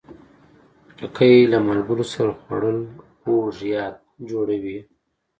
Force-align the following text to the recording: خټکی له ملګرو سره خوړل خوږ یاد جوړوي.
خټکی 0.89 1.33
له 1.51 1.57
ملګرو 1.67 2.05
سره 2.13 2.31
خوړل 2.41 2.79
خوږ 3.19 3.55
یاد 3.75 3.95
جوړوي. 4.29 4.79